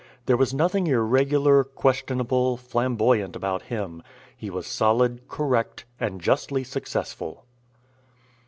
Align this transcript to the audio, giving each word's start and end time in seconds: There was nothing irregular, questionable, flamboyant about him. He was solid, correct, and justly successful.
There 0.25 0.35
was 0.35 0.51
nothing 0.51 0.87
irregular, 0.87 1.63
questionable, 1.63 2.57
flamboyant 2.57 3.35
about 3.35 3.61
him. 3.61 4.01
He 4.35 4.49
was 4.49 4.65
solid, 4.65 5.21
correct, 5.27 5.85
and 5.99 6.19
justly 6.19 6.63
successful. 6.63 7.45